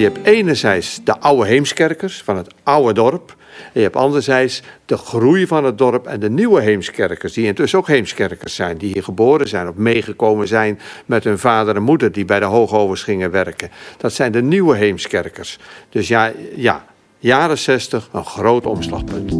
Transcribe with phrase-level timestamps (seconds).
[0.00, 3.36] Je hebt enerzijds de oude Heemskerkers van het oude dorp.
[3.56, 7.78] En je hebt anderzijds de groei van het dorp en de nieuwe Heemskerkers, die intussen
[7.78, 12.12] ook Heemskerkers zijn, die hier geboren zijn of meegekomen zijn met hun vader en moeder
[12.12, 13.70] die bij de Hoogovers gingen werken.
[13.96, 15.58] Dat zijn de nieuwe Heemskerkers.
[15.88, 16.84] Dus ja, ja
[17.18, 19.30] jaren 60 een groot omslagpunt.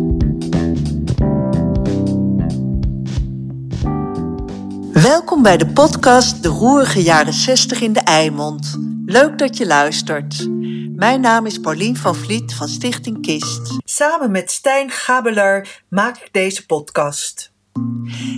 [4.93, 8.90] Welkom bij de podcast De Roerige Jaren 60 in de Eimond.
[9.11, 10.49] Leuk dat je luistert.
[10.95, 13.79] Mijn naam is Paulien van Vliet van Stichting Kist.
[13.85, 17.51] Samen met Stijn Gabeler maak ik deze podcast.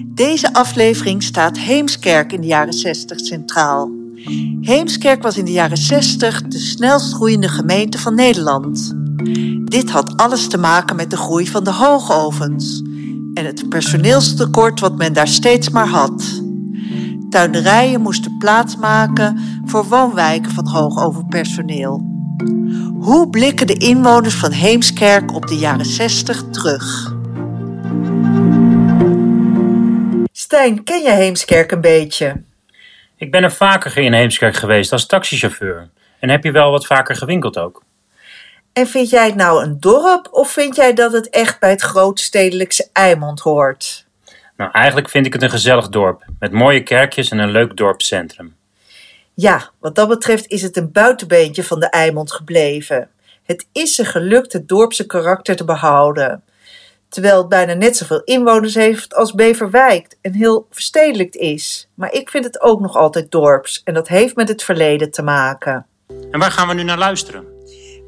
[0.05, 3.91] Deze aflevering staat Heemskerk in de jaren 60 centraal.
[4.61, 8.93] Heemskerk was in de jaren 60 de snelst groeiende gemeente van Nederland.
[9.65, 12.83] Dit had alles te maken met de groei van de hoogovens
[13.35, 16.42] en het personeelstekort wat men daar steeds maar had.
[17.33, 22.01] Tuinderijen moesten plaatsmaken voor woonwijken van hoogoverpersoneel.
[23.01, 27.15] Hoe blikken de inwoners van Heemskerk op de jaren 60 terug?
[30.33, 32.43] Stijn, ken je Heemskerk een beetje?
[33.17, 35.91] Ik ben er vaker in Heemskerk geweest als taxichauffeur.
[36.19, 37.83] En heb je wel wat vaker gewinkeld ook.
[38.73, 41.83] En vind jij het nou een dorp of vind jij dat het echt bij het
[41.83, 44.02] grootstedelijkse Eimond hoort?
[44.63, 48.57] Nou, eigenlijk vind ik het een gezellig dorp, met mooie kerkjes en een leuk dorpscentrum.
[49.35, 53.09] Ja, wat dat betreft is het een buitenbeentje van de Eimond gebleven.
[53.43, 56.43] Het is ze gelukt het dorpse karakter te behouden.
[57.09, 61.89] Terwijl het bijna net zoveel inwoners heeft als Beverwijk en heel verstedelijkt is.
[61.95, 65.23] Maar ik vind het ook nog altijd dorps en dat heeft met het verleden te
[65.23, 65.87] maken.
[66.31, 67.52] En waar gaan we nu naar luisteren?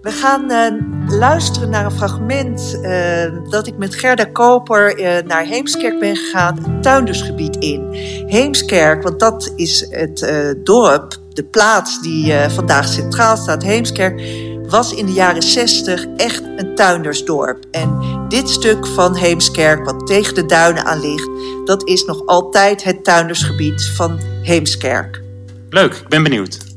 [0.04, 5.44] We gaan uh, luisteren naar een fragment uh, dat ik met Gerda Koper uh, naar
[5.44, 7.88] Heemskerk ben gegaan, het tuindersgebied in.
[8.26, 10.26] Heemskerk, want dat is het
[10.64, 14.22] dorp, de plaats die vandaag centraal staat, Heemskerk,
[14.68, 17.64] was in de jaren 60 echt een tuindersdorp.
[17.70, 17.98] En
[18.28, 21.30] dit stuk van Heemskerk, wat tegen de duinen aan ligt,
[21.64, 25.22] dat is nog altijd het tuindersgebied van Heemskerk.
[25.70, 26.73] Leuk, ik ben benieuwd.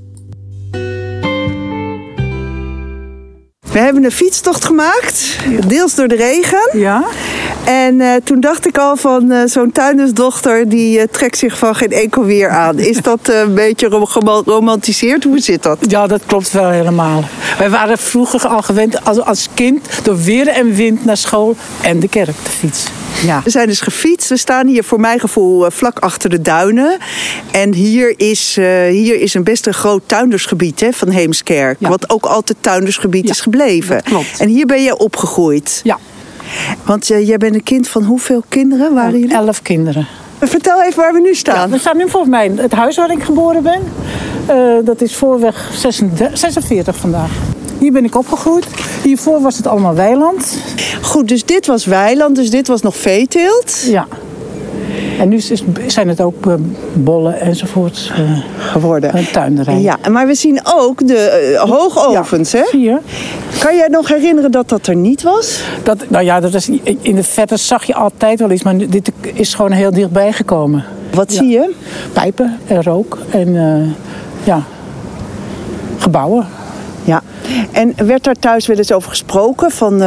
[3.77, 6.69] We hebben een fietstocht gemaakt, deels door de regen.
[6.73, 7.03] Ja.
[7.65, 11.75] En uh, toen dacht ik al van uh, zo'n tuindersdochter die uh, trekt zich van
[11.75, 12.79] geen enkel weer aan.
[12.79, 15.23] Is dat een beetje geromantiseerd?
[15.23, 15.77] Hoe zit dat?
[15.87, 17.23] Ja, dat klopt wel helemaal.
[17.57, 21.99] Wij waren vroeger al gewend als, als kind door weer en wind naar school en
[21.99, 22.91] de kerk te fietsen.
[23.25, 23.41] Ja.
[23.43, 24.29] We zijn dus gefietst.
[24.29, 26.97] We staan hier voor mijn gevoel vlak achter de duinen.
[27.51, 28.55] En hier is,
[28.89, 31.77] hier is een best een groot tuindersgebied hè, van Heemskerk.
[31.79, 31.89] Ja.
[31.89, 33.29] Wat ook altijd tuindersgebied ja.
[33.29, 33.66] is gebleven.
[34.03, 34.39] Klopt.
[34.39, 35.81] En hier ben je opgegroeid.
[35.83, 35.97] Ja.
[36.85, 39.35] Want uh, jij bent een kind van hoeveel kinderen waren jullie?
[39.35, 40.07] Elf kinderen.
[40.39, 41.55] Vertel even waar we nu staan.
[41.55, 43.81] Ja, we staan nu volgens mij het huis waar ik geboren ben.
[44.49, 47.31] Uh, dat is voorweg 36, 46 vandaag.
[47.79, 48.65] Hier ben ik opgegroeid.
[49.03, 50.57] Hiervoor was het allemaal weiland.
[51.01, 53.83] Goed, dus dit was weiland, dus dit was nog veeteelt.
[53.85, 54.07] Ja.
[55.19, 55.39] En nu
[55.87, 56.57] zijn het ook
[56.93, 59.17] bollen enzovoort uh, geworden.
[59.17, 59.81] Een tuinderij.
[59.81, 62.65] Ja, maar we zien ook de uh, hoogovens, ja, hè?
[62.65, 62.97] Zie je.
[63.59, 65.61] Kan jij nog herinneren dat dat er niet was?
[65.83, 66.69] Dat, nou ja, dat is,
[67.01, 70.85] in de verte zag je altijd wel iets, maar dit is gewoon heel dichtbij gekomen.
[71.13, 71.37] Wat ja.
[71.37, 71.73] zie je?
[72.13, 73.87] Pijpen en rook en uh,
[74.43, 74.63] ja,
[75.97, 76.47] gebouwen.
[77.03, 77.21] Ja,
[77.71, 79.71] en werd daar thuis wel eens over gesproken?
[79.71, 79.99] Van,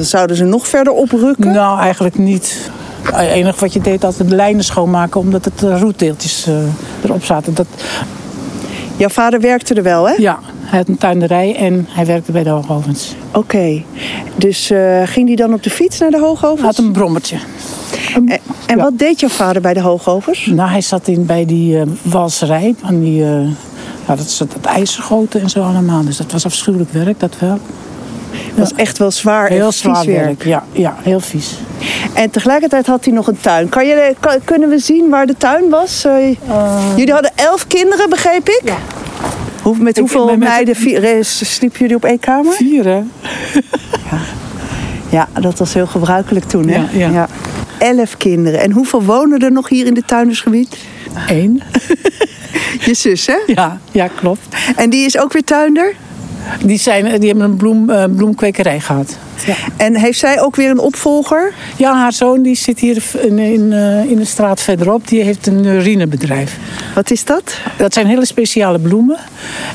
[0.00, 1.52] zouden ze nog verder oprukken?
[1.52, 2.70] Nou, eigenlijk niet.
[3.12, 6.54] Het enige wat je deed, altijd de lijnen schoonmaken, omdat het roetdeeltjes uh,
[7.04, 7.54] erop zaten.
[7.54, 7.66] Dat...
[8.96, 10.14] Jouw vader werkte er wel, hè?
[10.16, 13.14] Ja, hij had een tuinderij en hij werkte bij de hoogovens.
[13.28, 13.84] Oké, okay.
[14.36, 16.60] dus uh, ging hij dan op de fiets naar de hoogovens?
[16.60, 17.36] Hij had een brommertje.
[18.14, 18.28] En,
[18.66, 18.82] en ja.
[18.82, 20.46] wat deed jouw vader bij de hoogovens?
[20.46, 23.48] Nou, hij zat in bij die uh, walserij, van die, uh,
[24.06, 26.04] ja, dat, dat, dat ijzergoten en zo allemaal.
[26.04, 27.58] Dus dat was afschuwelijk werk, dat wel.
[28.58, 30.24] Dat was echt wel zwaar heel en zwaar werk.
[30.24, 30.44] werk.
[30.44, 31.54] Ja, ja, heel vies.
[32.14, 33.68] En tegelijkertijd had hij nog een tuin.
[33.68, 36.04] Kan je, kan, kunnen we zien waar de tuin was?
[36.04, 36.28] Uh,
[36.96, 38.60] jullie hadden elf kinderen, begreep ik?
[38.64, 38.76] Ja.
[39.62, 42.52] Hoe, met ik, hoeveel met meiden vier, sliepen jullie op één kamer?
[42.52, 43.02] Vier, hè?
[44.10, 44.18] ja.
[45.10, 46.76] ja, dat was heel gebruikelijk toen, hè?
[46.76, 47.08] Ja, ja.
[47.08, 47.28] ja.
[47.78, 48.60] Elf kinderen.
[48.60, 50.76] En hoeveel wonen er nog hier in het tuindersgebied?
[51.26, 51.62] Eén.
[52.86, 53.38] Je zus, hè?
[53.46, 54.56] Ja, ja, klopt.
[54.76, 55.94] En die is ook weer tuinder?
[56.64, 59.16] Die, zijn, die hebben een bloem, uh, bloemkwekerij gehad.
[59.46, 59.54] Ja.
[59.76, 61.52] En heeft zij ook weer een opvolger?
[61.76, 65.08] Ja, haar zoon die zit hier in, in, uh, in de straat verderop.
[65.08, 66.56] Die heeft een urinebedrijf.
[66.94, 67.58] Wat is dat?
[67.76, 69.18] Dat zijn hele speciale bloemen.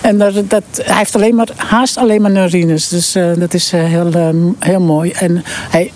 [0.01, 2.87] En dat, dat, hij heeft alleen maar, haast alleen maar urines.
[2.87, 4.11] Dus uh, dat is heel,
[4.59, 5.11] heel mooi.
[5.11, 5.91] En hij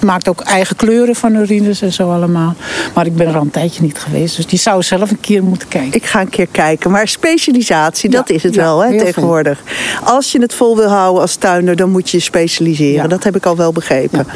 [0.00, 2.54] maakt ook eigen kleuren van urines en zo allemaal.
[2.94, 4.36] Maar ik ben er al een tijdje niet geweest.
[4.36, 5.94] Dus die zou zelf een keer moeten kijken.
[5.94, 6.90] Ik ga een keer kijken.
[6.90, 9.60] Maar specialisatie, dat Ja, is het ja, wel hè, tegenwoordig.
[10.04, 13.02] Als je het vol wil houden als tuinder, dan moet je je specialiseren.
[13.02, 13.08] Ja.
[13.08, 14.26] Dat heb ik al wel begrepen.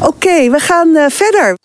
[0.00, 1.56] Oké, we gaan eh, verder.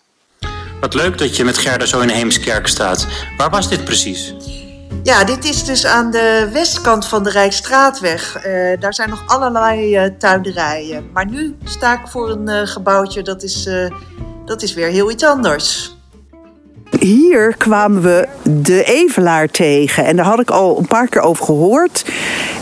[0.80, 3.06] Wat leuk dat je met Gerda zo in Heemskerk staat.
[3.36, 4.34] Waar was dit precies?
[5.08, 8.36] Ja, dit is dus aan de westkant van de Rijksstraatweg.
[8.36, 11.10] Eh, daar zijn nog allerlei eh, tuinderijen.
[11.12, 13.68] Maar nu sta ik voor een eh, gebouwtje, dat is,
[14.44, 15.97] dat is weer heel iets anders.
[17.00, 20.04] Hier kwamen we de Evelaar tegen.
[20.04, 22.04] En daar had ik al een paar keer over gehoord.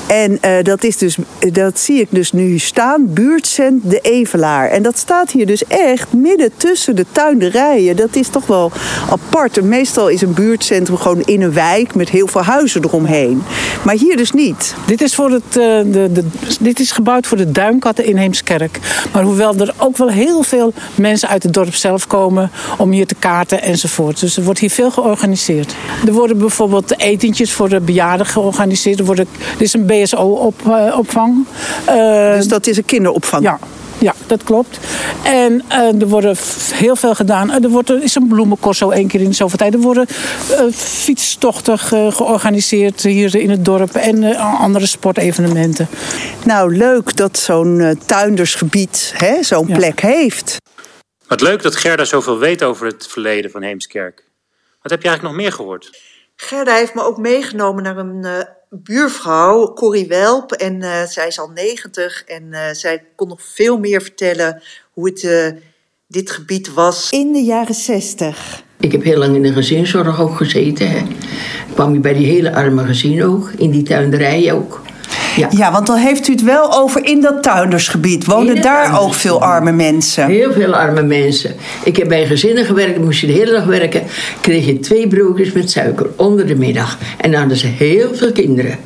[0.07, 1.17] En eh, dat, is dus,
[1.53, 4.69] dat zie ik dus nu staan, buurtcent de Evelaar.
[4.69, 7.97] En dat staat hier dus echt midden tussen de tuinderijen.
[7.97, 8.73] Dat is toch wel
[9.11, 9.59] apart.
[9.59, 13.43] En meestal is een buurtcentrum gewoon in een wijk met heel veel huizen eromheen.
[13.85, 14.75] Maar hier dus niet.
[14.87, 15.57] Dit is, voor het, eh,
[15.93, 16.25] de, de,
[16.61, 18.79] dit is gebouwd voor de duinkatten in Heemskerk.
[19.13, 23.07] Maar hoewel er ook wel heel veel mensen uit het dorp zelf komen om hier
[23.07, 24.16] te kaarten enzovoort.
[24.21, 25.75] Dus er wordt hier veel georganiseerd.
[26.07, 28.99] Er worden bijvoorbeeld etentjes voor de bejaarden georganiseerd.
[28.99, 29.27] Er, worden,
[29.57, 31.47] er is een BSO-opvang.
[32.37, 33.43] Dus dat is een kinderopvang.
[33.43, 33.59] Ja,
[33.99, 34.79] ja, dat klopt.
[35.23, 37.51] En eh, er worden f- heel veel gedaan.
[37.51, 39.75] Eh, er, wordt, er is een bloemencorso één keer in de zoveel tijd.
[39.75, 40.07] Er worden
[40.51, 43.95] eh, fietstochten ge- georganiseerd hier in het dorp.
[43.95, 45.89] En eh, andere sportevenementen.
[46.45, 49.77] Nou, leuk dat zo'n eh, tuindersgebied hè, zo'n Ja.
[49.77, 50.57] plek heeft.
[51.29, 54.25] Wat leuk dat Gerda zoveel weet over het verleden van Heemskerk.
[54.83, 56.01] Wat heb je eigenlijk nog meer gehoord?
[56.37, 58.41] Gerda heeft me ook meegenomen naar een eh,
[58.71, 60.53] buurvrouw, Corrie Welp.
[60.53, 64.63] En eh, zij is al 90 en eh, zij kon nog veel meer vertellen
[64.93, 65.49] hoe het eh,
[66.07, 67.11] dit gebied was.
[67.11, 68.63] In de jaren zestig.
[68.81, 70.91] Ik heb heel lang in de gezinszorg ook gezeten.
[70.91, 70.99] Hè.
[70.99, 74.86] Ik kwam hier bij die hele arme gezin ook, in die tuinderij ook.
[75.37, 78.25] Ja, Ja, want dan heeft u het wel over in dat tuindersgebied.
[78.25, 80.27] Wonen daar ook veel arme mensen?
[80.27, 81.55] heel veel arme mensen.
[81.85, 84.03] Ik heb bij gezinnen gewerkt, moest je de hele dag werken.
[84.41, 86.99] Kreeg je twee broodjes met suiker onder de middag.
[87.17, 88.79] En dan hadden ze heel veel kinderen.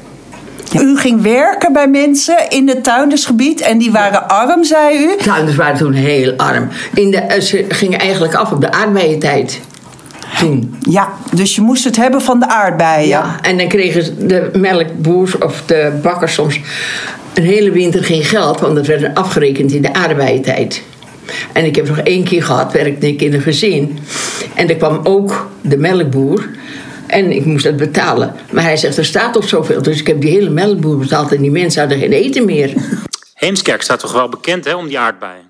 [0.80, 5.16] U ging werken bij mensen in het tuindersgebied en die waren arm, zei u?
[5.16, 6.68] Tuinders waren toen heel arm.
[6.94, 9.60] In de, ze gingen eigenlijk af op de aardbeientijd.
[10.38, 10.76] Toen.
[10.80, 13.08] Ja, dus je moest het hebben van de aardbeien.
[13.08, 16.60] Ja, en dan kregen de melkboers of de bakkers soms
[17.34, 20.82] een hele winter geen geld, want dat werd afgerekend in de aardbeientijd.
[21.52, 23.98] En ik heb nog één keer gehad, werkte ik in een gezin.
[24.54, 26.48] En er kwam ook de melkboer.
[27.06, 28.34] En ik moest dat betalen.
[28.50, 29.82] Maar hij zegt, er staat toch zoveel.
[29.82, 31.32] Dus ik heb die hele melkboer betaald.
[31.32, 32.72] En die mensen hadden geen eten meer.
[33.34, 35.49] Heemskerk staat toch wel bekend hè, om die aardbeien?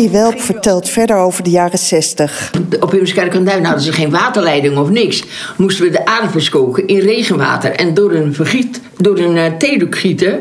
[0.00, 2.50] Corrie Welp vertelt verder over de jaren zestig.
[2.80, 5.24] Op Heemskerk en Duin hadden ze geen waterleiding of niks.
[5.56, 7.70] Moesten we de aardappels koken in regenwater.
[7.70, 10.40] En door een, vergiet, door een eh, theedoek gieten.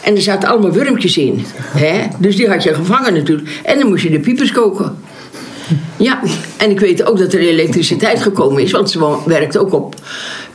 [0.00, 1.44] En er zaten allemaal wurmpjes in.
[1.56, 2.06] Hè?
[2.18, 3.48] Dus die had je gevangen natuurlijk.
[3.64, 4.98] En dan moest je de piepers koken.
[5.96, 6.20] Ja,
[6.56, 8.70] en ik weet ook dat er elektriciteit gekomen is.
[8.70, 9.94] Want ze werkte ook op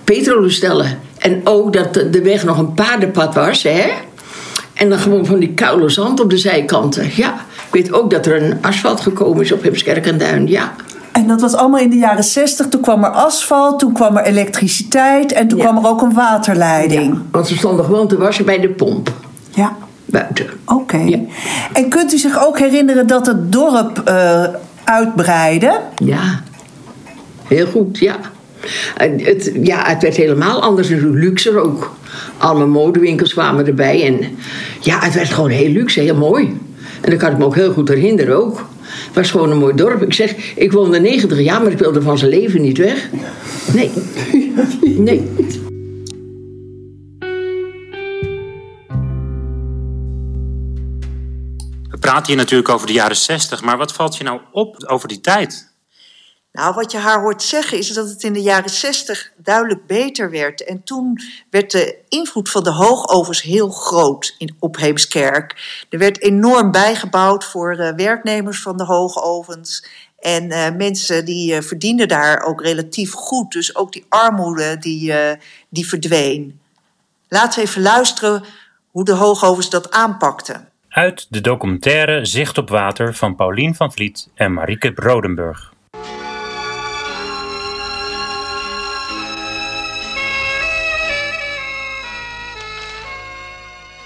[0.04, 1.00] petrolestellen.
[1.18, 3.64] En ook dat de weg nog een paardenpad was.
[3.64, 3.92] Hè?
[4.74, 7.10] En dan gewoon van die koude zand op de zijkanten.
[7.16, 10.48] Ja, weet ook dat er een asfalt gekomen is op Heemskerk en Duin.
[10.48, 10.74] Ja.
[11.12, 12.68] En dat was allemaal in de jaren zestig.
[12.68, 15.64] Toen kwam er asfalt, toen kwam er elektriciteit en toen Ja.
[15.64, 17.14] kwam er ook een waterleiding.
[17.14, 19.12] Ja, want ze stonden gewoon te wassen bij de pomp.
[19.50, 19.76] Ja.
[20.06, 20.46] Buiten.
[20.66, 20.98] Oké.
[20.98, 21.20] Ja.
[21.74, 24.44] En kunt u zich ook herinneren dat het dorp eh,
[24.84, 25.80] uitbreidde?
[25.96, 26.42] Ja.
[27.48, 28.16] Heel goed, ja.
[28.98, 30.90] Het, ja, het werd helemaal anders.
[30.90, 31.96] luxer ook.
[32.38, 34.06] Allemaal modewinkels kwamen erbij.
[34.06, 34.38] En
[34.82, 36.58] ja, het werd gewoon heel luxe, heel mooi.
[37.06, 38.68] En dat kan ik me ook heel goed herinneren ook.
[38.82, 40.02] Het was gewoon een mooi dorp.
[40.02, 43.10] Ik zeg, ik woonde 90 jaar, maar ik wilde van zijn leven niet weg.
[43.74, 43.92] Nee.
[44.82, 45.32] Nee.
[51.90, 55.08] We praten hier natuurlijk over de jaren 60, maar wat valt je nou op over
[55.08, 55.75] die tijd?
[56.56, 60.30] Nou, wat je haar hoort zeggen is dat het in de jaren zestig duidelijk beter
[60.32, 60.64] werd.
[60.64, 61.20] En toen
[61.50, 65.56] werd de invloed van de hoogovens heel groot in, op Heemskerk.
[65.90, 69.86] Er werd enorm bijgebouwd voor eh, werknemers van de hoogovens.
[70.20, 73.52] En eh, mensen die eh, verdienden daar ook relatief goed.
[73.52, 75.14] Dus ook die armoede die,
[75.70, 76.60] die verdween.
[77.28, 78.44] Laten we even luisteren
[78.92, 80.70] hoe de hoogovens dat aanpakten.
[80.90, 85.74] Uit de documentaire Zicht op Water van Paulien van Vliet en Marieke Brodenburg.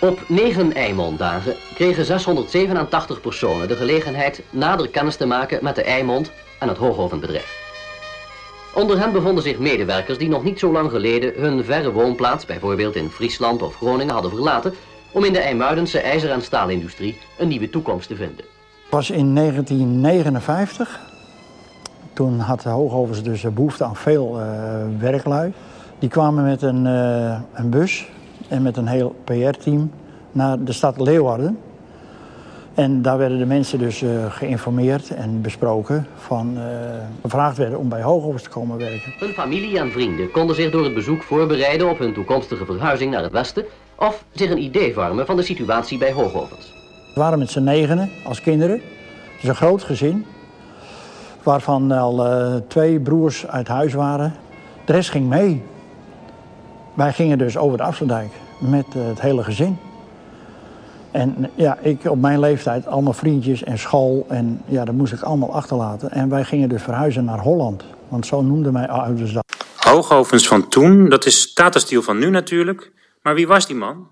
[0.02, 6.32] Op negen Eimondagen kregen 687 personen de gelegenheid nader kennis te maken met de Eimond
[6.60, 7.68] en het hoogovenbedrijf.
[8.76, 12.96] Onder hen bevonden zich medewerkers die nog niet zo lang geleden hun verre woonplaats, bijvoorbeeld
[12.96, 14.74] in Friesland of Groningen, hadden verlaten
[15.12, 18.46] om in de IJmuidense ijzer- en staalindustrie een nieuwe toekomst te vinden.
[18.84, 21.00] Het was in 1959.
[22.14, 24.46] Toen had de Hoogovens dus behoefte aan veel uh,
[25.00, 25.54] werklui.
[26.00, 28.08] Die kwamen met een, uh, een bus
[28.50, 29.92] en met een heel PR-team
[30.32, 31.58] naar de stad Leeuwarden.
[32.74, 36.64] En daar werden de mensen dus uh, geïnformeerd en besproken van uh,
[37.22, 39.14] gevraagd werden om bij Hoogovens te komen werken.
[39.20, 43.24] Hun familie en vrienden konden zich door het bezoek voorbereiden op hun toekomstige verhuizing naar
[43.24, 43.66] het westen
[43.96, 46.74] of zich een idee vormen van de situatie bij Hoogovens.
[47.14, 48.76] We waren met z'n negenen als kinderen.
[48.76, 50.26] Het is een groot gezin,
[51.44, 54.34] waarvan al uh, twee broers uit huis waren.
[54.86, 55.64] De rest ging mee.
[56.94, 59.78] Wij gingen dus over de Afsluitdijk met het hele gezin.
[61.12, 64.26] En ja, ik op mijn leeftijd, allemaal vriendjes en school.
[64.30, 66.12] En ja, dat moest ik allemaal achterlaten.
[66.12, 67.84] En wij gingen dus verhuizen naar Holland.
[68.08, 69.46] Want zo noemden mijn ouders dat.
[69.76, 72.92] Hoogovens van toen, dat is Tata van nu natuurlijk.
[73.22, 74.08] Maar wie was die man?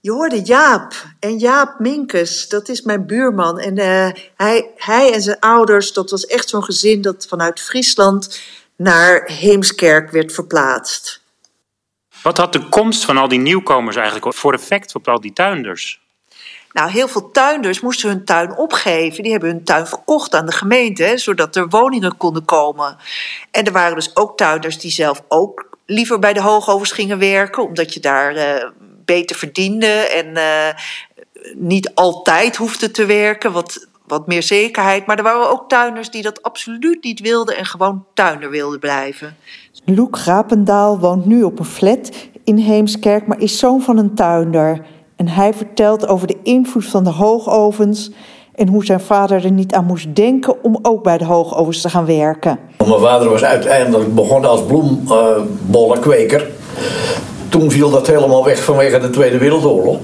[0.00, 0.92] Je hoorde Jaap.
[1.18, 3.58] En Jaap Minkes, dat is mijn buurman.
[3.58, 8.40] En uh, hij, hij en zijn ouders, dat was echt zo'n gezin dat vanuit Friesland
[8.76, 11.21] naar Heemskerk werd verplaatst.
[12.22, 16.00] Wat had de komst van al die nieuwkomers eigenlijk voor effect op al die tuinders?
[16.72, 19.22] Nou, heel veel tuinders moesten hun tuin opgeven.
[19.22, 22.96] Die hebben hun tuin verkocht aan de gemeente, zodat er woningen konden komen.
[23.50, 27.62] En er waren dus ook tuinders die zelf ook liever bij de hoogovers gingen werken,
[27.62, 28.64] omdat je daar uh,
[29.04, 30.68] beter verdiende en uh,
[31.54, 35.06] niet altijd hoefde te werken, wat, wat meer zekerheid.
[35.06, 39.36] Maar er waren ook tuinders die dat absoluut niet wilden en gewoon tuinder wilden blijven.
[39.84, 42.10] Loek Rapendaal woont nu op een flat
[42.44, 44.86] in Heemskerk, maar is zoon van een tuinder.
[45.16, 48.10] En hij vertelt over de invloed van de hoogovens
[48.54, 51.90] en hoe zijn vader er niet aan moest denken om ook bij de hoogovens te
[51.90, 52.58] gaan werken.
[52.86, 56.50] Mijn vader was uiteindelijk begonnen als bloembollenkweker.
[57.52, 59.96] Toen viel dat helemaal weg vanwege de Tweede Wereldoorlog.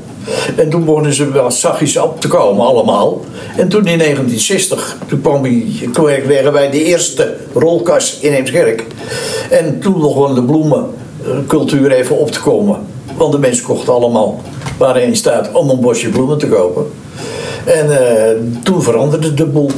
[0.57, 3.21] En toen begonnen ze wel zachtjes op te komen allemaal.
[3.57, 8.87] En toen in 1960, toen kwam ik, werden wij de eerste rolkas in Eemskerk.
[9.51, 12.79] En toen begon de bloemencultuur even op te komen.
[13.17, 14.41] Want de mensen kochten allemaal,
[14.79, 16.87] waren in staat om een bosje bloemen te kopen.
[17.65, 19.71] En uh, toen veranderde de boel.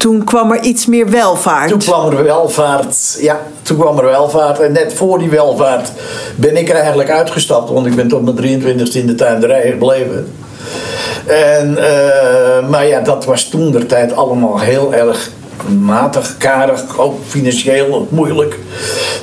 [0.00, 1.68] Toen kwam er iets meer welvaart.
[1.68, 4.60] Toen kwam er welvaart, ja, toen kwam er welvaart.
[4.60, 5.92] En net voor die welvaart
[6.36, 10.32] ben ik er eigenlijk uitgestapt, want ik ben tot mijn 23ste in de tuinderij gebleven.
[11.26, 15.30] En, uh, maar ja, dat was toen de tijd allemaal heel erg
[15.80, 18.58] matig, karig, ook financieel moeilijk.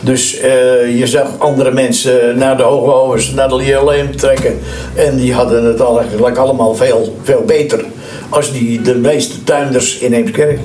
[0.01, 4.59] Dus uh, je zag andere mensen naar de Hoogovens, naar de Leerleem trekken.
[4.95, 7.85] En die hadden het eigenlijk allemaal veel, veel beter
[8.29, 10.59] als die, de meeste tuinders in Eemskerk.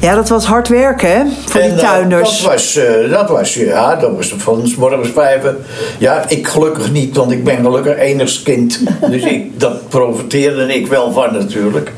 [0.00, 1.22] Ja, dat was hard werken, hè?
[1.46, 2.38] Voor die tuinders.
[2.38, 5.58] Uh, dat, was, uh, dat was, ja, dat was van s morgens vijven.
[5.98, 8.80] Ja, ik gelukkig niet, want ik ben gelukkig enigskind.
[9.10, 11.92] dus ik, dat profiteerde ik wel van natuurlijk.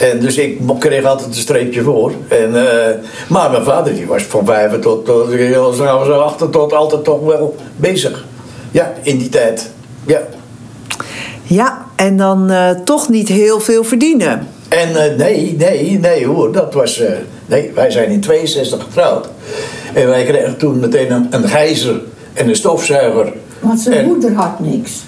[0.00, 2.12] En dus ik kreeg altijd een streepje voor.
[2.28, 2.64] En, uh,
[3.28, 5.30] maar mijn vader die was van vijven tot, tot,
[5.76, 8.24] tot, achter tot altijd toch wel bezig.
[8.70, 9.70] Ja, in die tijd.
[10.06, 10.20] Ja.
[11.42, 14.48] Ja, en dan uh, toch niet heel veel verdienen.
[14.68, 17.00] En uh, nee, nee, nee hoor, dat was.
[17.00, 17.08] Uh,
[17.46, 19.28] nee, wij zijn in 62 getrouwd.
[19.94, 22.00] En wij kregen toen meteen een, een gijzer
[22.32, 23.32] en een stofzuiger.
[23.60, 25.02] Want zijn en, moeder had niks.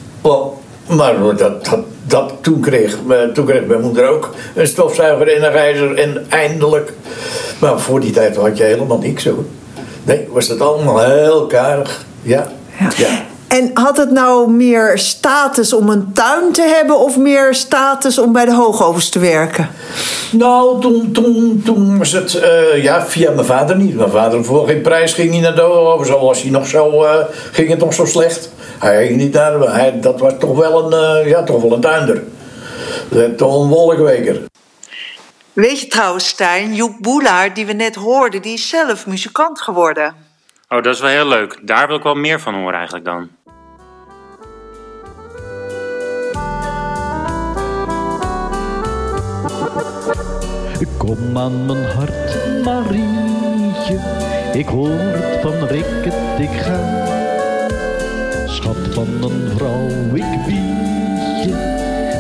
[0.86, 2.98] Maar dat, dat, dat, toen, kreeg,
[3.32, 5.98] toen kreeg mijn moeder ook een stofzuiger en een gijzer.
[5.98, 6.92] En eindelijk.
[7.60, 9.44] Maar voor die tijd had je helemaal niks hoor.
[10.04, 12.04] Nee, was dat allemaal heel karig.
[12.22, 12.52] Ja.
[12.78, 12.90] ja.
[12.96, 13.33] ja.
[13.54, 18.32] En had het nou meer status om een tuin te hebben of meer status om
[18.32, 19.68] bij de hoogovens te werken?
[20.30, 23.96] Nou, toen, toen, toen was het uh, ja, via mijn vader niet.
[23.96, 26.11] Mijn vader voor geen prijs ging hij naar de hoogovens.
[26.11, 27.14] Al was hij nog zo, uh,
[27.52, 28.52] ging het nog zo slecht.
[28.78, 31.80] Hij ging niet naar hij, Dat was toch wel een, uh, ja, toch wel een
[31.80, 32.23] tuinder.
[33.37, 34.42] Toch een wolkweker.
[35.52, 40.14] Weet je trouwens, Stijn, Joep Boelaar, die we net hoorden, die is zelf muzikant geworden.
[40.68, 41.58] Oh, dat is wel heel leuk.
[41.62, 43.30] Daar wil ik wel meer van horen eigenlijk dan.
[50.96, 53.98] Kom aan mijn hart, Marietje,
[54.52, 57.04] ik hoor het van Ricket, ik ga.
[58.46, 61.50] schat van een vrouw, ik bied je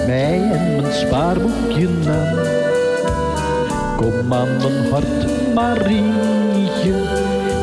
[0.06, 2.36] mij en mijn spaarboekje aan.
[3.96, 6.92] Kom aan mijn hart, Marietje,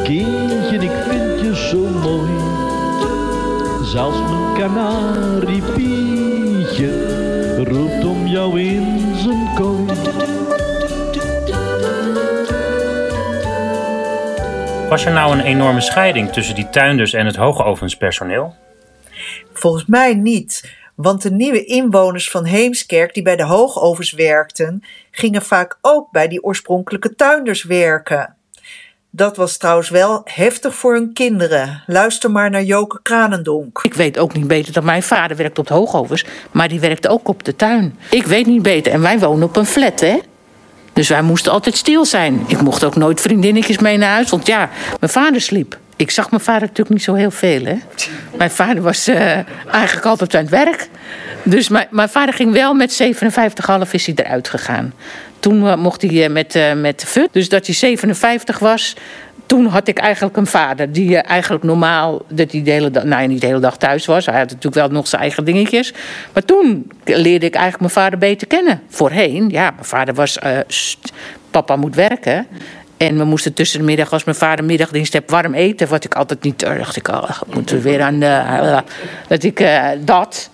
[0.03, 2.31] kindje, ik vind je zo mooi.
[3.83, 6.89] Zelfs mijn kanariepietje
[7.63, 9.85] roept om jou in zijn kooi.
[14.91, 18.55] Was er nou een enorme scheiding tussen die tuinders en het hoogovenspersoneel?
[19.53, 25.41] Volgens mij niet, want de nieuwe inwoners van Heemskerk die bij de hoogovens werkten, gingen
[25.41, 28.35] vaak ook bij die oorspronkelijke tuinders werken.
[29.09, 31.83] Dat was trouwens wel heftig voor hun kinderen.
[31.85, 33.79] Luister maar naar Joke Kranendonk.
[33.83, 37.09] Ik weet ook niet beter dat mijn vader werkt op de hoogovens, maar die werkte
[37.09, 37.97] ook op de tuin.
[38.09, 40.19] Ik weet niet beter en wij wonen op een flat, hè?
[40.93, 42.43] Dus wij moesten altijd stil zijn.
[42.47, 44.69] Ik mocht ook nooit vriendinnetjes mee naar huis, want ja,
[44.99, 45.77] mijn vader sliep.
[45.95, 47.75] Ik zag mijn vader natuurlijk niet zo heel veel, hè?
[48.37, 49.37] Mijn vader was uh,
[49.71, 50.89] eigenlijk altijd aan het werk.
[51.43, 53.01] Dus mijn, vader ging wel met
[53.85, 54.93] 57,5 is hij eruit gegaan.
[55.39, 57.27] Toen uh, mocht hij uh, met, met de.
[57.31, 58.95] Dus dat hij 57 was,
[59.51, 63.27] toen had ik eigenlijk een vader die eigenlijk normaal dat hij de hele dag, nou,
[63.27, 64.25] niet de hele dag thuis was.
[64.25, 65.93] Hij had natuurlijk wel nog zijn eigen dingetjes.
[66.33, 68.81] Maar toen leerde ik eigenlijk mijn vader beter kennen.
[68.87, 71.11] Voorheen, ja, mijn vader was, st,
[71.49, 72.47] papa moet werken.
[72.97, 75.87] En we moesten tussen de middag, als mijn vader middagdienst heb, warm eten.
[75.87, 78.83] Wat ik altijd niet, dacht ik, oh, moeten we weer aan de,
[79.27, 79.67] dat ik
[79.99, 80.49] dat.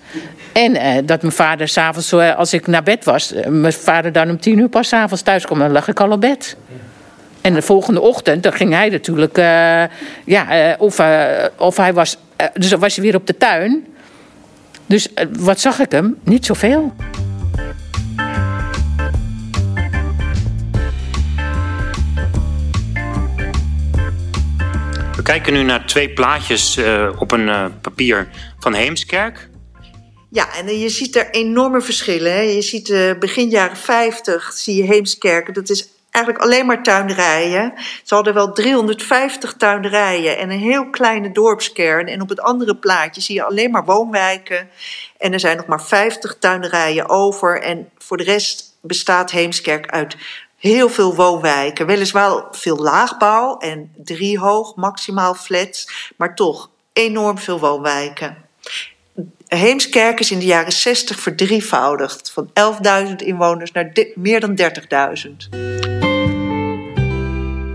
[0.54, 4.60] En dat mijn vader s'avonds, als ik naar bed was, mijn vader dan om tien
[4.60, 6.58] uur pas s'avonds thuis kwam, dan lag ik al op bed.
[7.48, 9.44] En de volgende ochtend, dan ging hij natuurlijk, uh,
[10.26, 12.18] ja, uh, of, uh, of hij was,
[12.54, 13.88] dus dan was hij weer op de tuin.
[14.86, 15.08] Dus
[15.40, 16.18] wat zag ik hem?
[16.24, 16.94] Niet zoveel.
[25.16, 26.80] We kijken nu naar twee plaatjes
[27.18, 28.28] op een papier
[28.60, 29.50] van Heemskerk.
[30.30, 32.32] Ja, en je ziet er enorme verschillen.
[32.32, 32.42] Hè?
[32.42, 35.54] Je ziet begin jaren 50 zie je Heemskerk.
[35.54, 37.74] Dat is eigenlijk alleen maar tuinderijen.
[38.04, 42.08] Ze hadden wel 350 tuinderijen en een heel kleine dorpskern.
[42.08, 44.70] En op het andere plaatje zie je alleen maar woonwijken.
[45.18, 47.62] En er zijn nog maar 50 tuinderijen over.
[47.62, 50.16] En voor de rest bestaat Heemskerk uit
[50.58, 51.86] heel veel woonwijken.
[51.86, 56.12] Weliswaar veel laagbouw en driehoog, maximaal flats.
[56.18, 58.46] Maar toch enorm veel woonwijken.
[59.48, 62.32] Heemskerk is in de jaren 60 verdrievoudigd.
[62.32, 62.50] Van
[63.08, 65.50] 11.000 inwoners naar meer dan 30.000.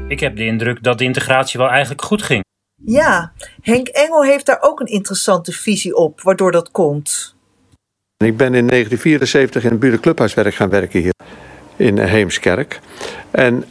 [0.09, 2.45] Ik heb de indruk dat de integratie wel eigenlijk goed ging.
[2.85, 7.35] Ja, Henk Engel heeft daar ook een interessante visie op, waardoor dat komt.
[8.17, 11.15] Ik ben in 1974 in het buurtclubhuiswerk gaan werken hier
[11.77, 12.81] in Heemskerk.
[13.31, 13.65] En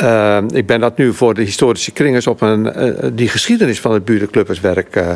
[0.00, 3.92] uh, ik ben dat nu voor de historische kringers op een, uh, die geschiedenis van
[3.92, 5.10] het buurtclubberswerk uh,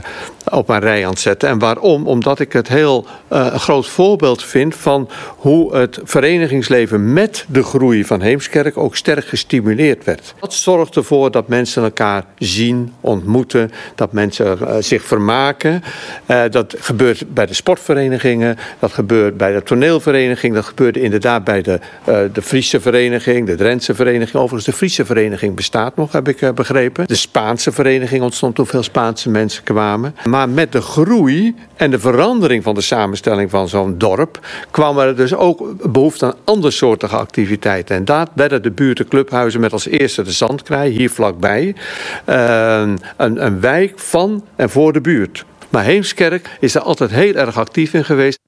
[0.52, 1.48] op een rij aan het zetten.
[1.48, 2.06] En waarom?
[2.06, 8.04] Omdat ik het heel een groot voorbeeld vind van hoe het verenigingsleven met de groei
[8.04, 10.34] van Heemskerk ook sterk gestimuleerd werd.
[10.40, 15.82] Dat zorgt ervoor dat mensen elkaar zien, ontmoeten, dat mensen zich vermaken.
[16.50, 21.80] dat gebeurt bij de sportverenigingen, dat gebeurt bij de toneelvereniging, dat gebeurde inderdaad bij de,
[22.32, 27.06] de Friese vereniging, de Drentse vereniging, overigens de Friese vereniging bestaat nog, heb ik begrepen.
[27.06, 30.16] De Spaanse vereniging ontstond toen veel Spaanse mensen kwamen.
[30.24, 35.16] Maar met de groei en de verandering van de samenstelling van zo'n dorp kwam er
[35.16, 37.96] dus ook behoefte aan andersoortige activiteiten.
[37.96, 41.74] En daar werden de buurtenclubhuizen met als eerste de Zandkraai, hier vlakbij,
[42.24, 45.44] een, een wijk van en voor de buurt.
[45.68, 48.38] Maar Heemskerk is daar altijd heel erg actief in geweest.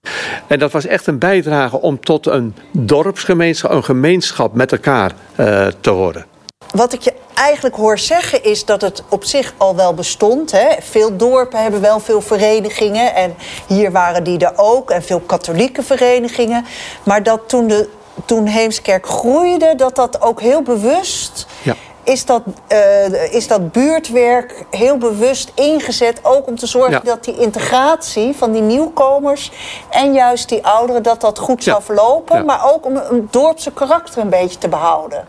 [0.47, 5.67] En dat was echt een bijdrage om tot een dorpsgemeenschap, een gemeenschap met elkaar uh,
[5.81, 6.27] te worden.
[6.71, 10.51] Wat ik je eigenlijk hoor zeggen is dat het op zich al wel bestond.
[10.51, 10.69] Hè?
[10.81, 13.15] Veel dorpen hebben wel veel verenigingen.
[13.15, 13.35] En
[13.67, 14.91] hier waren die er ook.
[14.91, 16.65] En veel katholieke verenigingen.
[17.03, 17.89] Maar dat toen, de,
[18.25, 21.47] toen Heemskerk groeide, dat dat ook heel bewust...
[21.63, 21.75] Ja
[22.09, 26.21] is dat, uh, is dat buurtwerk heel bewust ingezet.
[26.23, 27.01] Ook om te zorgen ja.
[27.01, 29.51] dat die integratie van die nieuwkomers
[29.91, 31.71] en juist die ouderen, dat dat goed ja.
[31.71, 32.45] zou verlopen.
[32.45, 35.25] Maar ook om een dorpse karakter een beetje te behouden.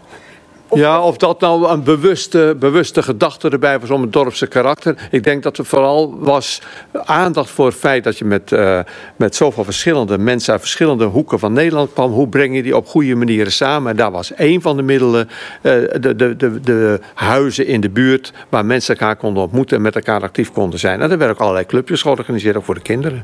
[0.73, 5.07] Ja, of dat nou een bewuste, bewuste gedachte erbij was om het dorpse karakter.
[5.11, 6.61] Ik denk dat er vooral was
[7.05, 8.79] aandacht voor het feit dat je met, uh,
[9.15, 12.11] met zoveel verschillende mensen uit verschillende hoeken van Nederland kwam.
[12.11, 13.91] Hoe breng je die op goede manieren samen?
[13.91, 15.29] En daar was één van de middelen
[15.61, 19.83] uh, de, de, de, de huizen in de buurt waar mensen elkaar konden ontmoeten en
[19.83, 21.01] met elkaar actief konden zijn.
[21.01, 23.23] En er werden ook allerlei clubjes georganiseerd, ook voor de kinderen.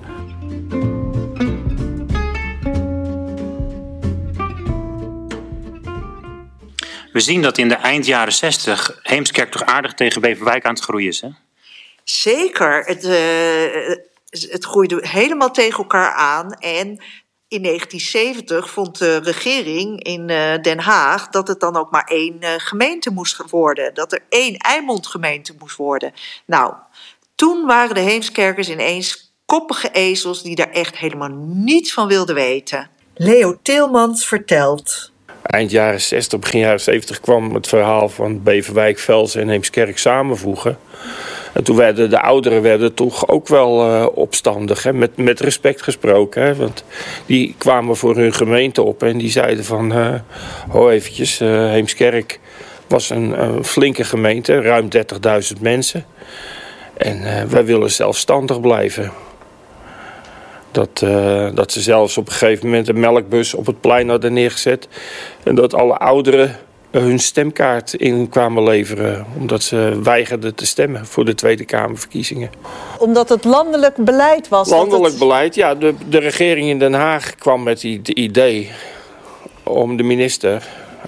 [7.16, 10.84] We zien dat in de eind jaren 60 Heemskerk toch aardig tegen Beverwijk aan het
[10.84, 11.22] groeien is.
[11.22, 11.30] Hè?
[12.04, 12.84] Zeker.
[12.86, 13.96] Het, uh,
[14.52, 16.54] het groeide helemaal tegen elkaar aan.
[16.54, 16.88] En
[17.48, 22.38] in 1970 vond de regering in uh, Den Haag dat het dan ook maar één
[22.40, 23.94] uh, gemeente moest worden.
[23.94, 26.14] Dat er één Eimond gemeente moest worden.
[26.46, 26.74] Nou,
[27.36, 32.90] toen waren de Heemskerkers ineens koppige ezels die daar echt helemaal niets van wilden weten.
[33.14, 35.14] Leo Tilmans vertelt.
[35.46, 40.78] Eind jaren 60, begin jaren 70 kwam het verhaal van Beverwijk, Velsen en Heemskerk samenvoegen.
[41.54, 44.94] En toen werden de ouderen werden toch ook wel uh, opstandig, hè?
[44.94, 46.44] Met, met respect gesproken.
[46.44, 46.56] Hè?
[46.56, 46.84] Want
[47.26, 49.98] die kwamen voor hun gemeente op en die zeiden van...
[49.98, 50.14] Uh,
[50.70, 52.40] ho eventjes, uh, Heemskerk
[52.88, 54.88] was een, een, flinke gemeente, ruim
[55.56, 56.06] 30.000 mensen.
[56.98, 59.12] En wij willen zelfstandig blijven.
[60.76, 64.34] Dat, uh, dat ze zelfs op een gegeven moment een melkbus op het plein hadden
[64.34, 64.88] neergezet.
[65.44, 66.56] En dat alle ouderen
[66.92, 69.26] hun stemkaart in kwamen leveren.
[69.40, 72.50] Omdat ze weigerden te stemmen voor de Tweede Kamerverkiezingen.
[73.00, 74.70] Omdat het landelijk beleid was?
[74.70, 75.20] Landelijk het...
[75.20, 75.76] beleid, ja.
[75.76, 78.72] De, de regering in Den Haag kwam met het idee
[79.64, 80.68] om de minister...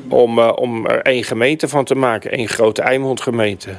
[0.09, 2.31] om, uh, om er één gemeente van te maken.
[2.31, 3.69] één grote Eimond gemeente.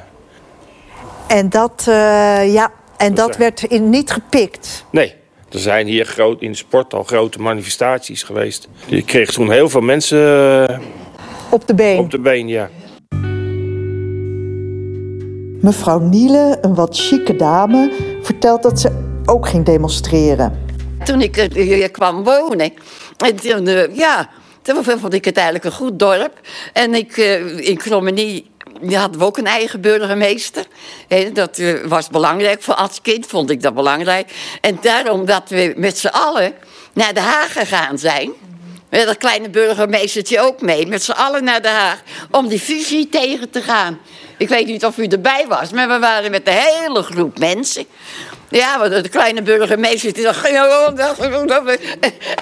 [1.27, 4.85] En dat, uh, ja, en dat, dat werd in, niet gepikt?
[4.91, 5.18] Nee.
[5.51, 8.67] Er zijn hier groot, in de sport al grote manifestaties geweest.
[8.85, 10.19] Je kreeg toen heel veel mensen...
[10.69, 10.79] Uh,
[11.51, 11.97] op de been?
[11.97, 12.69] Op de been, ja.
[15.61, 18.91] Mevrouw Niele, een wat chique dame, vertelt dat ze
[19.25, 20.59] ook ging demonstreren.
[21.03, 22.71] Toen ik hier kwam wonen,
[23.17, 24.29] en toen, uh, ja,
[24.61, 26.39] toen vond ik het eigenlijk een goed dorp.
[26.73, 27.17] En ik,
[27.57, 28.49] in Krommenie
[28.81, 30.65] die hadden we ook een eigen burgemeester.
[31.33, 32.63] dat was belangrijk.
[32.63, 34.31] Voor als kind vond ik dat belangrijk.
[34.61, 36.53] En daarom dat we met z'n allen
[36.93, 38.31] naar Den Haag gegaan zijn.
[38.89, 40.87] Met dat kleine burgemeestertje ook mee.
[40.87, 42.01] Met z'n allen naar Den Haag.
[42.31, 43.99] Om die fusie tegen te gaan.
[44.37, 45.71] Ik weet niet of u erbij was.
[45.71, 47.85] Maar we waren met een hele groep mensen.
[48.49, 50.47] Ja, want de kleine burgemeester die dacht...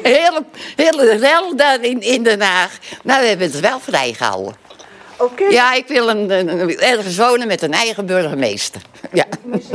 [0.02, 0.44] Hele,
[0.76, 2.78] hele rel daar in, in Den Haag.
[3.04, 4.67] Nou, we hebben het wel vrijgehouden.
[5.18, 5.52] Okay.
[5.52, 8.82] Ja, ik wil een, een, ergens wonen met een eigen burgemeester.
[9.14, 9.26] Ja.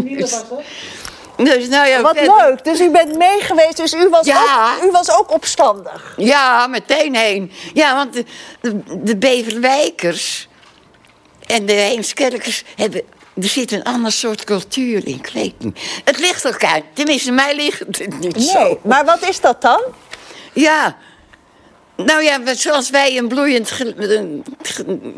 [1.37, 2.65] Dus, nou ja, Wat leuk.
[2.65, 4.75] Dus u bent meegeweest, dus u was, ja.
[4.77, 6.15] ook, u was ook opstandig.
[6.17, 7.53] Ja, meteen heen.
[7.75, 8.25] Ja, want de,
[8.61, 10.49] de, de Beverwijkers
[11.47, 13.03] en de Heemskerkers hebben...
[13.35, 15.79] Er zit een ander soort cultuur in, ik weet niet.
[16.05, 16.81] Het ligt elkaar.
[16.93, 18.81] Tenminste, mij ligt het niet nee, zo.
[18.83, 19.81] Maar wat is dat dan?
[20.53, 20.97] Ja,
[22.05, 24.41] nou ja, zoals wij een bloeiend ge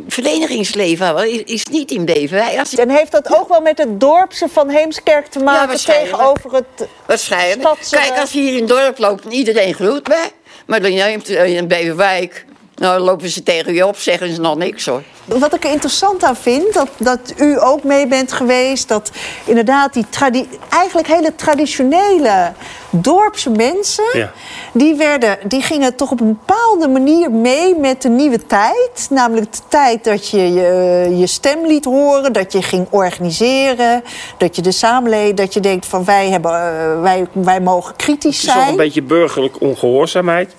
[0.08, 2.58] verenigingsleven hebben, is niet in Beverwijk.
[2.58, 2.74] Als...
[2.74, 6.88] En heeft dat ook wel met het dorpse van Heemskerk te maken ja, tegenover het
[7.06, 7.60] Waarschijnlijk.
[7.60, 7.96] Stadse...
[7.96, 10.30] Kijk, als je hier in het dorp loopt en iedereen groet mij,
[10.66, 12.44] maar dan neemt in Beverwijk...
[12.84, 15.02] Nou, lopen ze tegen je op, zeggen ze nog niks hoor.
[15.24, 18.88] Wat ik er interessant aan vind, dat, dat u ook mee bent geweest...
[18.88, 19.10] dat
[19.44, 22.52] inderdaad die tradi eigenlijk hele traditionele
[22.90, 24.04] dorpse mensen...
[24.12, 24.32] Ja.
[24.72, 29.06] Die, werden, die gingen toch op een bepaalde manier mee met de nieuwe tijd.
[29.10, 34.04] Namelijk de tijd dat je je, je stem liet horen, dat je ging organiseren...
[34.38, 38.40] dat je de samenleving, dat je denkt van wij, hebben, uh, wij, wij mogen kritisch
[38.40, 38.52] zijn.
[38.52, 40.54] Het is toch een beetje burgerlijk ongehoorzaamheid...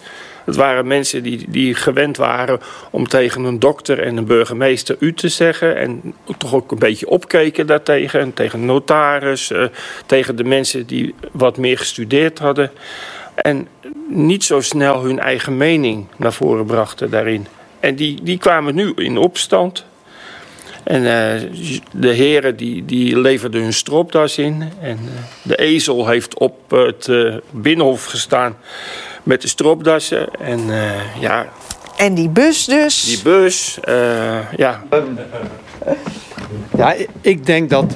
[0.45, 5.13] Het waren mensen die, die gewend waren om tegen een dokter en een burgemeester u
[5.13, 5.77] te zeggen.
[5.77, 8.19] En toch ook een beetje opkeken daartegen.
[8.19, 9.65] En tegen notaris, uh,
[10.05, 12.71] tegen de mensen die wat meer gestudeerd hadden.
[13.35, 13.67] En
[14.07, 17.47] niet zo snel hun eigen mening naar voren brachten daarin.
[17.79, 19.85] En die, die kwamen nu in opstand.
[20.85, 21.51] En uh,
[21.91, 24.71] de heren die, die leverden hun stropdas in.
[24.81, 25.09] En uh,
[25.41, 28.57] de ezel heeft op het uh, binnenhof gestaan
[29.23, 30.27] met de stropdassen.
[30.39, 30.61] En
[31.19, 31.47] ja...
[31.97, 33.03] En die bus dus?
[33.03, 33.79] Die bus,
[34.55, 34.83] ja.
[36.77, 37.93] Ja, ik denk dat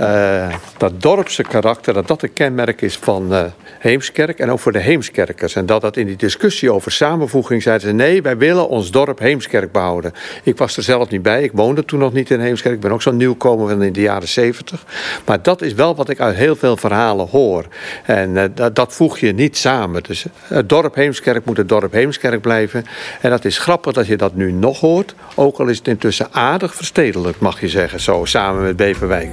[0.00, 3.44] uh, dat dorpse karakter, dat dat een kenmerk is van uh,
[3.78, 5.54] Heemskerk en ook voor de Heemskerkers.
[5.54, 9.18] En dat dat in die discussie over samenvoeging zeiden ze nee, wij willen ons dorp
[9.18, 10.12] Heemskerk behouden.
[10.42, 12.74] Ik was er zelf niet bij, ik woonde toen nog niet in Heemskerk.
[12.74, 14.84] Ik ben ook zo'n nieuwkomer van in de jaren zeventig.
[15.24, 17.64] Maar dat is wel wat ik uit heel veel verhalen hoor.
[18.04, 20.02] En uh, dat, dat voeg je niet samen.
[20.02, 22.84] Dus het dorp Heemskerk moet het dorp Heemskerk blijven.
[23.20, 25.14] En dat is grappig dat je dat nu nog hoort.
[25.34, 29.30] Ook al is het intussen aardig verstedelijk, mag je zeggen, zo samen met Beverwijk.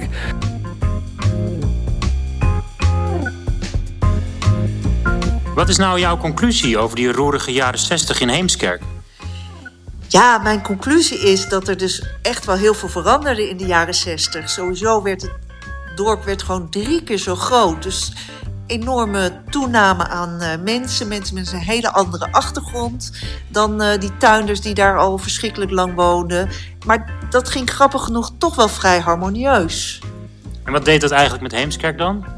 [5.56, 8.82] Wat is nou jouw conclusie over die roerige jaren 60 in Heemskerk?
[10.08, 13.94] Ja, mijn conclusie is dat er dus echt wel heel veel veranderde in de jaren
[13.94, 14.50] 60.
[14.50, 15.32] Sowieso werd het
[15.94, 17.82] dorp werd gewoon drie keer zo groot.
[17.82, 18.12] Dus
[18.66, 21.08] enorme toename aan uh, mensen.
[21.08, 23.12] Mensen met een hele andere achtergrond
[23.48, 26.48] dan uh, die tuinders die daar al verschrikkelijk lang woonden.
[26.86, 30.00] Maar dat ging grappig genoeg toch wel vrij harmonieus.
[30.64, 32.35] En wat deed dat eigenlijk met Heemskerk dan?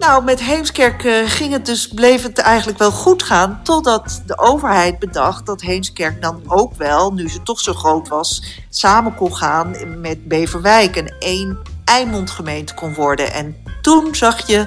[0.00, 3.60] Nou, met Heemskerk uh, ging het dus, bleef het eigenlijk wel goed gaan.
[3.62, 8.42] Totdat de overheid bedacht dat Heemskerk dan ook wel, nu ze toch zo groot was,
[8.68, 13.32] samen kon gaan met Beverwijk en één Eimondgemeente kon worden.
[13.32, 14.66] En toen zag je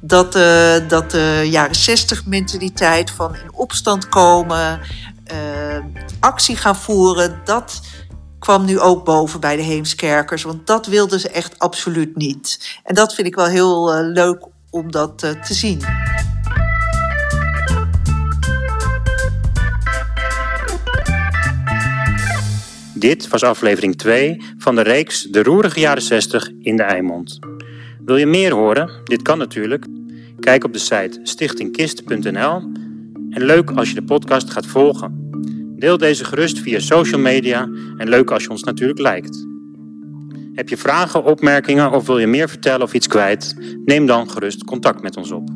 [0.00, 4.80] dat, uh, dat de jaren 60 mentaliteit van in opstand komen,
[5.32, 5.84] uh,
[6.20, 7.80] actie gaan voeren, dat
[8.38, 10.42] kwam nu ook boven bij de Heemskerkers.
[10.42, 12.78] Want dat wilden ze echt absoluut niet.
[12.82, 15.80] En dat vind ik wel heel uh, leuk om dat uh, te zien.
[22.94, 27.38] Dit was aflevering 2 van de reeks De Roerige Jaren 60 in de Eimond.
[28.04, 28.90] Wil je meer horen?
[29.04, 29.86] Dit kan natuurlijk.
[30.40, 32.72] Kijk op de site stichtingkist.nl.
[33.30, 35.30] En leuk als je de podcast gaat volgen.
[35.78, 39.53] Deel deze gerust via social media en leuk als je ons natuurlijk liked.
[40.54, 43.54] Heb je vragen, opmerkingen of wil je meer vertellen of iets kwijt?
[43.84, 45.53] Neem dan gerust contact met ons op.